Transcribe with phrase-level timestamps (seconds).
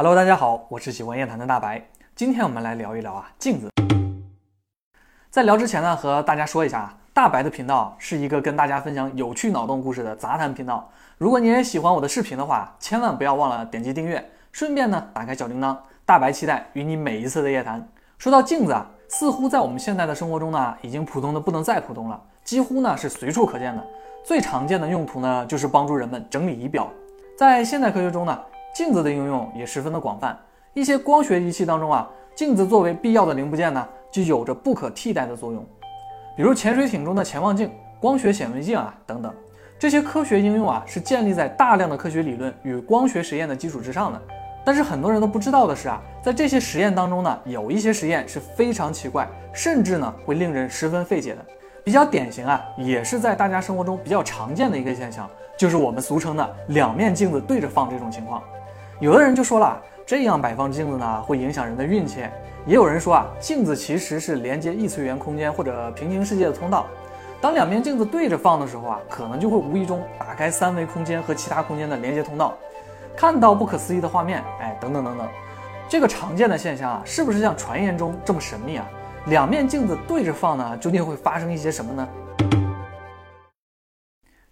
[0.00, 1.84] Hello，大家好，我是喜欢夜谈的大白。
[2.14, 3.68] 今天我们来聊一聊啊镜子。
[5.28, 10.88] 在聊之前呢，和大家说一下啊，大白的频道是一个跟大家分享有趣脑洞故事的杂谈频道。
[11.16, 15.76] 如果你也喜欢我的视频的话，千万不要忘了点击订阅，顺便呢打开小铃铛。
[16.06, 17.84] 大白期待与你每一次的夜谈。
[18.18, 23.84] 说到镜子啊，似乎在我们现在的生活中呢，已经普通的不能再普通了，几乎呢是随处可见的。
[24.24, 26.88] 最常见的用途呢，就是帮助人们整理仪表。
[27.36, 28.38] 在现代科学中呢。
[28.78, 30.38] 镜子的应用也十分的广泛，
[30.72, 35.66] 一些光学仪器当中啊，镜子作为必要的零部件呢，就有着不可替代的作用。
[36.36, 39.34] 比如潜水艇中的潜望镜、光学显微镜啊等等，
[39.80, 44.22] 这些科学应用啊，是建立在大量的科学理论与光学实验的基础之上的。
[44.64, 51.44] 但是很多人都不知道的是啊，在这些实验当中呢，有一些实验是非常奇怪，甚至呢会令人十分费解的。
[51.82, 58.40] 比较典型啊，也是在大家生活中比较常见的一个现象，就是我们俗称的两面镜子对着放这种情况。
[59.00, 62.24] 有的人就说了，这样摆放镜子呢，会影响人的运气。
[62.66, 66.84] 也有人说啊，镜子其实是连接异次元空间或者平行世界的通道。
[67.40, 72.58] 当两面镜子对着放的时候啊，可能就会无意中打开三维空间和其他空间的连接通道，
[73.16, 74.42] 看到不可思议的画面。
[74.60, 75.28] 哎，等等等等，
[75.88, 78.84] 这个常见的现象啊，是不是像传言中这么神秘啊？
[79.26, 82.08] 两面镜子对着放呢，究竟会发生一些什么呢？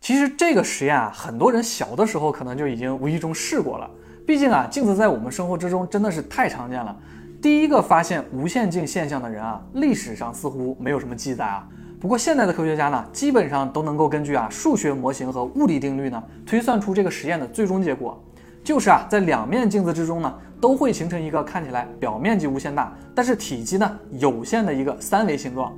[0.00, 3.90] 其实这个实验啊，很多人小的时候可能就已经无意中试过了。
[4.26, 6.94] 毕竟啊，镜子在我们生活之中真的是太常见了。
[7.40, 11.64] 第一个发现无限镜现象的人啊，历史上似乎没有什么记载啊。
[12.00, 18.20] 不过现在的科学家呢，基本上都能够根据啊数学模型和物理定律呢，推算出这个实验的最终结果，
[18.64, 25.72] 就是啊，在两面镜子之中呢，都会形成一个看起来表面积无限大，但是体积呢有限的一个三维形状。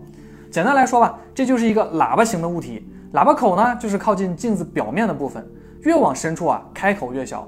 [0.51, 5.47] 简单来说吧，这就是一个喇叭形的物体，喇叭口呢就是靠近镜子表面的部分，
[5.83, 7.47] 越往深处啊，开口越小。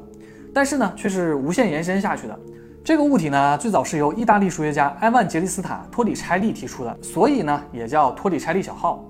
[0.52, 2.38] 但是呢，却是无限延伸下去的。
[2.82, 9.04] 这个物体呢，最早是由意大利数学家埃万杰利斯塔·托里拆利提出的，所以呢，也叫托里拆利小号。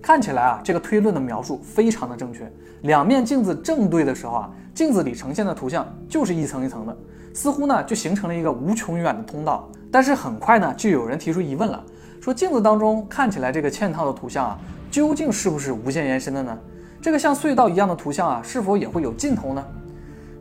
[0.00, 2.50] 看起来啊，这个推论的描述非常的正确。
[2.82, 6.96] 两面镜子正对的时候啊，镜子里呈现的图像就是一层一层的，
[7.34, 9.68] 似乎呢就形成了一个无穷远的通道。
[9.90, 11.82] 但是很快呢，就有人提出疑问了，
[12.20, 16.56] 说镜子当中看起来这个嵌套的图像啊，究竟是不是无限延伸的呢？
[17.02, 19.64] 这个像隧道一样的图像啊，是否也会有尽头呢？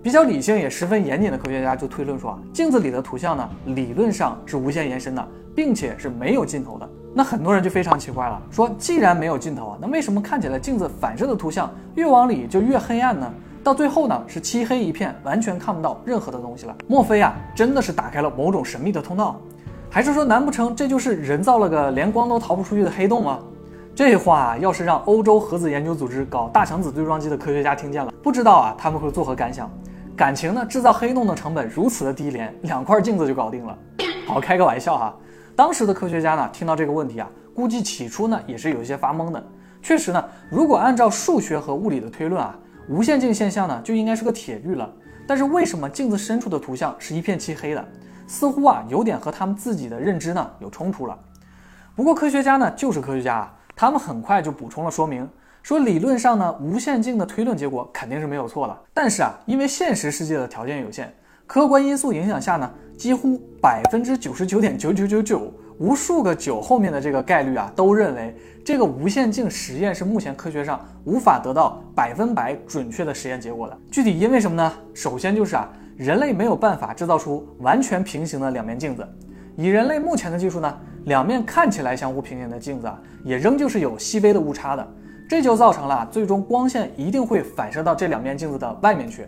[0.05, 6.87] 比较理性也十分严谨的科学家就推论说啊，镜子里的图像呢，理论上是无限延伸的，并且是没有尽头的。
[7.11, 13.33] 那很多人就非常奇怪了，说既然没有尽头啊，那为什么看起来镜子反射的图像越往里就越黑暗呢？
[13.63, 16.75] 到最后呢，是漆黑一片，完全看不到任何的东西了。
[16.85, 19.35] 莫非啊，真的是打开了某种神秘的通道？
[19.89, 23.39] 还是说，难不成这就是人造了个连光都逃不出去的黑洞吗？
[23.95, 29.67] 这话要是让欧洲核子研究组织搞大强子对撞机的科学家听见了，不知道啊，他们会作何感想？
[30.15, 30.65] 感情呢？
[30.65, 33.77] 制造黑洞的成本如此的低廉，两块镜子就搞定了。
[34.25, 35.13] 好，开个玩笑哈。
[35.57, 39.43] 当时的科学家呢，听到这个问题啊，估计起初呢也是有一些发懵的。
[39.81, 44.89] 确实呢，如果按照数学和物理的推论啊，无限镜现象呢就应该是个铁律了。
[45.27, 47.85] 但是为什么镜子深处的图像是一片漆黑的？
[48.25, 51.17] 似乎啊有点和他们自己的认知呢有冲突了。
[51.93, 55.27] 不过科学家呢就是科学家啊，他们很快就补充了说明。
[55.65, 58.77] 说理论上呢，无限镜的推论结果肯定是没有错的。
[58.93, 61.11] 但是啊，因为现实世界的条件有限，
[61.47, 73.75] 客观因素影响下呢，几乎百分之九十九点九九九九，无数个九后面的这个概率啊，都认为这个无限镜实验是目前科学上无法得到百分百准确的实验结果的。
[73.89, 74.71] 具体因为什么呢？
[74.93, 79.03] 首先就是啊，人类没有办法制造出完全平行的两面镜子。
[79.55, 84.87] 以人类目前的技术呢，两面看起来相互平行的镜子啊，也仍旧是有细微的误差的。
[85.27, 89.27] 这就造成了最终光线一定会反射到这两面镜子的外面去。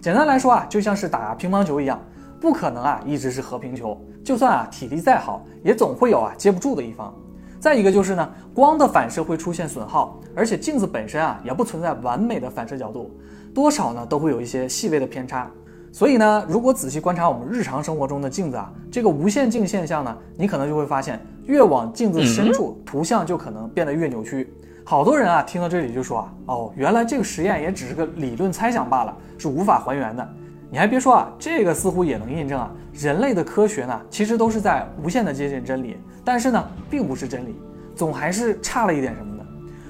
[0.00, 2.00] 简单来说啊，就像是打乒乓球一样，
[2.40, 3.98] 不可能啊一直是和平球。
[4.24, 7.14] 就算啊体力再好，也总会有啊接不住的一方。
[7.60, 13.10] 再一个就是呢，光的反射会出现损耗，而且镜子本身啊也不存在完美的反射角度，
[13.54, 15.50] 多少呢都会有一些细微的偏差。
[15.92, 24.52] 所以呢，如果仔细观察我们日常生活中的镜子啊，这个无限镜现象呢，你可能就会发现，越往镜子深处，图像就可能变得越扭曲。
[24.86, 30.28] 好多人啊，听到这里就说啊，哦，原来这个实验也只是个理论猜想罢了，是无法还原的。
[30.70, 37.56] 你还别说啊，这个似乎也能印证啊，人类的科学呢，其实都是在无限的接近真理，但是呢，并不是真理，
[37.96, 39.44] 总还是差了一点什么的。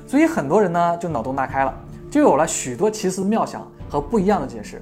[0.06, 1.74] 所以很多人呢，就脑洞大开了，
[2.08, 4.80] 就有了许多奇思妙想和不一样的解释。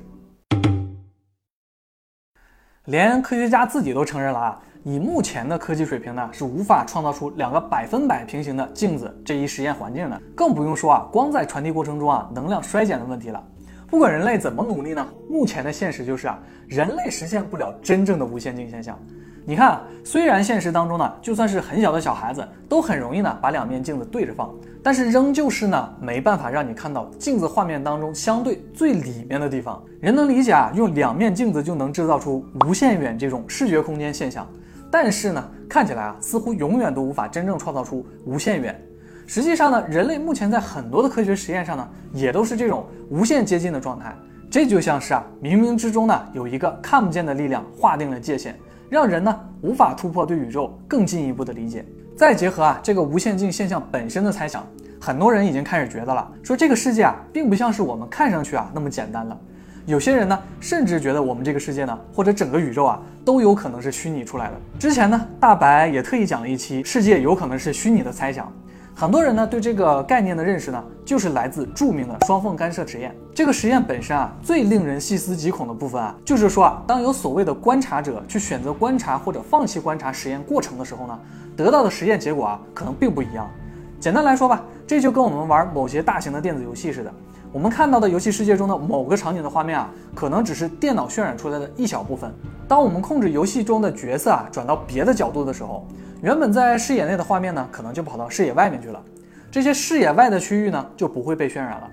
[2.87, 4.61] 连科学家自己都承认了啊。
[4.85, 13.43] 以目前的科技水平呢，是无法创造出两个百分百平行的镜子这一实验环境的，更不用说啊，光在传递过程中啊，能量衰减的问题了。
[13.89, 16.37] 不管人类怎么努力呢，目前的现实就是啊，
[16.67, 18.99] 人类实现不了真正的无限镜现象。
[19.45, 24.53] 你看，虽然现实当中呢，就算是很小的小孩子，都很容易呢把两面镜子对着放，
[24.83, 29.81] 但是仍旧是呢没办法让你看到镜子画面当中相对最里面的地方。
[30.01, 34.49] 人能理解啊，用两面镜子就能制造出无限远这种视觉空间现象，
[34.93, 38.79] 但是呢，看起来啊，似乎永远都无法真正创造出无限远。
[39.27, 44.15] 实际上呢，人类目前在很多的科学实验上呢，也都是这种无限接近的状态。
[44.51, 48.55] 这就像是啊，冥冥之中呢，有一个看不见的力量划定了界限。
[48.91, 51.83] 让人呢无法突破对宇宙更进一步的理解，
[52.15, 54.63] 再结合啊这个无限镜现象本身的猜想，
[55.01, 59.41] 很多人已经开始觉得了，说这个世界啊并不像是我们看上去啊那么简单了。
[59.87, 64.53] 有些人呢甚至觉得我们这个世界呢或者整个宇宙啊都有可能是虚拟出来的。
[64.79, 68.51] 之前呢大白也特意讲了一期世界有可能是虚拟的猜想。
[68.95, 73.13] 很多人呢对这个概念的认识呢，就是来自著名的双缝干涉实验。
[73.35, 81.19] 这个实验本身啊，最令人细思极恐的部分啊，就是说啊，当有所谓的观察者去选择观察或者放弃观察实验过程的时候呢，
[81.57, 83.51] 得到的实验结果啊，可能并不一样。
[83.99, 87.13] 简单来说吧，这就跟我们玩某些大型的电子游戏似的，
[87.53, 92.33] 我们看到的游戏世界中的某个场景的画面啊，可能只是电脑渲染出来的一小部分。
[92.67, 95.87] 当我们控制游戏中的角色啊，转到别的角度的时候。
[96.23, 99.03] 原本在视野内的画面呢，可能就跑到视野外面去了。
[99.51, 101.91] 这些视野外的区域呢，就不会被渲染了。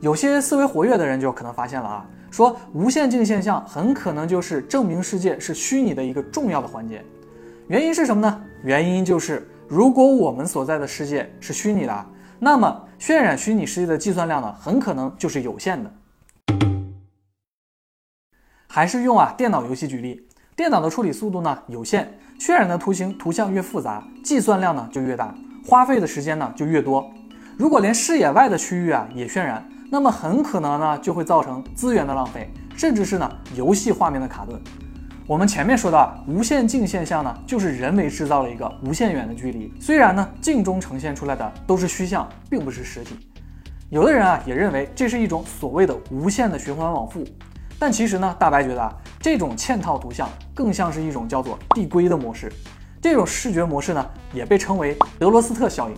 [0.00, 7.04] 有些思维活跃的人就可能发现了啊，说无限镜现象很可能就是证明世界是虚拟的一个重要的环节。
[7.68, 8.42] 原因是什么呢？
[8.64, 12.06] 原因就是如果我们所在的世界是虚拟的，
[12.38, 15.90] 那么渲染虚拟世界的计算量呢，很可能就是有限的。
[18.68, 22.18] 还是用啊电脑游戏举例，电脑的处理速度呢有限。
[22.38, 25.34] 渲染的图形图像越复杂，计算量呢就越大，
[25.66, 27.10] 花费的时间呢就越多。
[27.56, 34.60] 如果连视野外的区域啊也渲染，那么很可能呢就会造成资源的浪费，甚至是呢游戏画面的卡顿。
[35.28, 39.72] 我们前面说到啊无限镜现象呢，就是人为制造了一个无限远的距离。
[39.80, 43.16] 虽然呢镜中呈现出来的都是虚像，并不是实体。
[43.90, 47.24] 有的人啊也认为这是一种所谓的无限的循环往复。
[47.76, 52.50] 但其实呢，大白觉得啊，这种嵌套图像更像是一种叫做递归的模式。
[53.02, 55.96] 这种视觉模式呢，也被称为德罗斯特效应。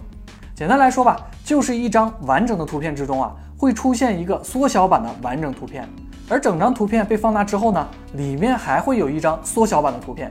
[0.54, 5.86] 简单来说吧，就是一张完整的图片之中啊，会出现一个缩小版的完整图片，
[6.28, 10.30] 而整张图片被放大之后呢，里面还会有一张缩小版的图片。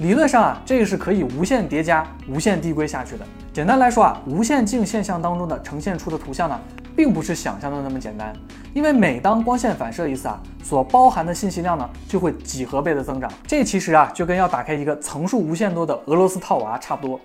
[0.00, 3.24] 理论上啊，这个是可以无限叠加、无限递归下去的。
[3.52, 6.58] 简单来说啊，无限镜现象当中的呈现出的图像呢。
[6.96, 8.30] 并不是想象的那么简单，
[8.74, 13.30] 因为每当光线反射一次啊，所包含的信息量呢就会几何倍的增长。
[13.46, 17.18] 这其实啊就跟要打开一个层数无限多的俄罗斯套娃差不多。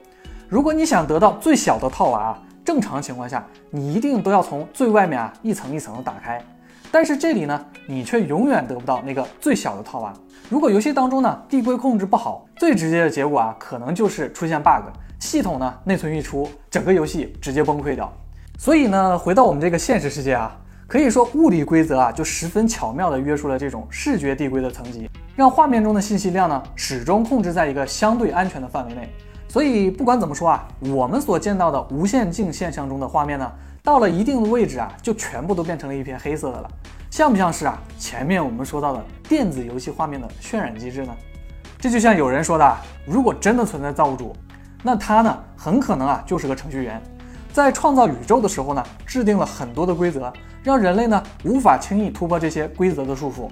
[0.48, 6.42] 如果你想得到最小的套娃啊，正常情况下你一定都要从最外面啊一层一层的打开。
[6.90, 10.14] 但是这里呢，你却永远得不到那个最小的套娃。
[10.50, 14.86] 如果游戏当中呢递归控制不好，最直接的结果啊可能就是出现 bug，
[15.20, 18.12] 系统呢内存一出，整个游戏直接崩溃掉。
[18.58, 20.56] 所以呢，回到我们这个现实世界啊，
[20.88, 29.10] 可以说物理规则啊，就十分巧妙地约束了这种视觉递归的层级，让画面中的信息量呢，始终控制在一个相对安全的范围内。
[29.48, 33.52] 所以不管怎么说啊，我们所见到的无限镜现象中的画面呢，
[33.86, 36.70] 到了一定的位置啊，就全部都变成了一片黑色的了，
[37.12, 37.80] 像不像是啊？
[38.00, 41.16] 前面我们说到的电子游戏画面的渲染机制呢？
[41.80, 44.36] 这就像有人说的，如果真的存在造物主，
[44.82, 47.00] 那他呢，很可能啊，就是个程序员。
[47.54, 50.34] 在创造宇宙的时候呢，制定了很多的规则，
[50.64, 53.48] 让人类呢无法轻易突破这些规则的束缚。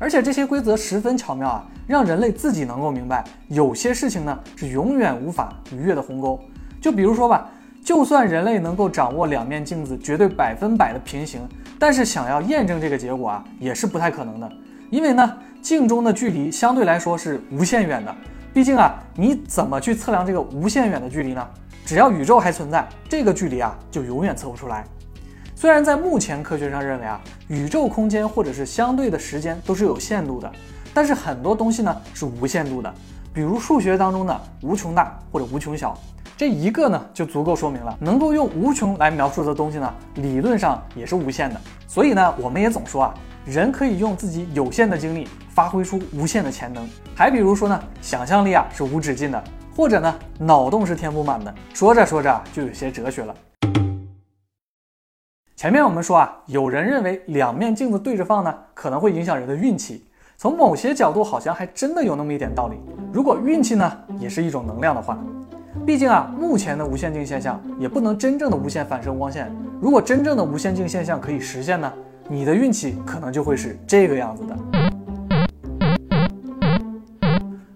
[0.00, 6.40] 而且这些规则十分巧妙啊，让人类自己能够明白，有些事情呢是永远无法逾越的鸿沟。
[6.82, 7.48] 就比如说吧，
[7.86, 14.52] 就算人类能够掌握两面镜子绝对百分百的平行，但是想要验证这个结果啊，也是不太可能的。
[14.90, 18.12] 因为呢，镜中的距离相对来说是无限远的。
[18.52, 21.48] 毕竟啊，你怎么去测量这个无限远的距离呢？
[21.84, 24.84] 只要宇宙还存在，这个距离啊就永远测不出来。
[25.54, 30.50] 虽然在目前科学上认为啊，宇宙空间或者是相对的时间都是有限度的，
[30.92, 32.92] 但是很多东西呢是无限度的。
[33.32, 35.96] 比如数学当中的无穷大或者无穷小，
[36.36, 41.58] 这一个呢就足够说明了，能够用无穷来描述的东西呢，理论上也是无限的。
[41.88, 43.14] 所以呢，我们也总说啊，
[43.46, 46.86] 人可以用自己有限的精力发挥出无限的潜能。
[47.14, 49.42] 还比如说呢，想象力啊是无止境的。
[49.74, 51.54] 或者呢，脑洞是填不满的。
[51.74, 53.34] 说着说着就有些哲学了。
[55.54, 60.04] 前面我们说啊，有人认为两面镜子对着放呢，可能会影响人的运气。
[60.38, 62.76] 从某些角度，好像还真的有那么一点道理。
[63.12, 65.18] 如果运气呢，也是一种能量的话，
[65.84, 69.50] 毕竟啊，目前的无限镜现象也不能真正的无限反射光线。
[69.80, 71.92] 如果真正的无限镜现象可以实现呢，
[72.28, 74.56] 你的运气可能就会是这个样子的。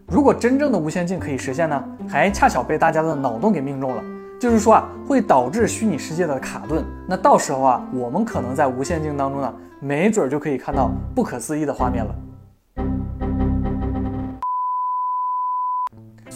[0.09, 4.03] 如果真正的无限镜可以实现呢，还恰巧被大家的脑洞给命中了，
[4.41, 6.85] 就是说啊，会导致虚拟世界的卡顿。
[7.07, 12.15] 那到时候啊，我们可能在无限镜当中呢，没准就可以看到不可思议的画面了。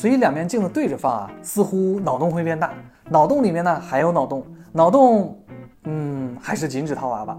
[0.04, 2.70] 所以两面镜子对着放啊，似乎脑洞会变大。
[3.08, 5.42] 脑洞里面呢还有脑洞，脑洞，
[5.84, 7.38] 嗯，还是禁止套娃吧。